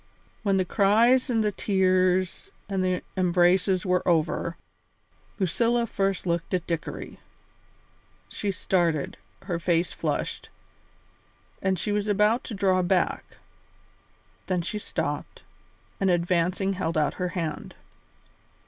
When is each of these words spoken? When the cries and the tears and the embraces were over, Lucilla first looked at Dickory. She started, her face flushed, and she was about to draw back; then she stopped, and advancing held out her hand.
When 0.41 0.57
the 0.57 0.65
cries 0.65 1.29
and 1.29 1.43
the 1.43 1.51
tears 1.51 2.49
and 2.67 2.83
the 2.83 3.03
embraces 3.15 3.85
were 3.85 4.01
over, 4.07 4.57
Lucilla 5.37 5.85
first 5.85 6.25
looked 6.25 6.55
at 6.55 6.65
Dickory. 6.65 7.19
She 8.27 8.49
started, 8.49 9.17
her 9.43 9.59
face 9.59 9.93
flushed, 9.93 10.49
and 11.61 11.77
she 11.77 11.91
was 11.91 12.07
about 12.07 12.43
to 12.45 12.55
draw 12.55 12.81
back; 12.81 13.37
then 14.47 14.63
she 14.63 14.79
stopped, 14.79 15.43
and 15.99 16.09
advancing 16.09 16.73
held 16.73 16.97
out 16.97 17.13
her 17.21 17.27
hand. 17.37 17.75